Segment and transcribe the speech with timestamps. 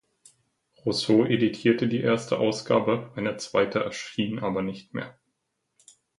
[0.83, 5.15] Rousseau editierte die erste Ausgabe, eine zweite erschien aber nicht mehr.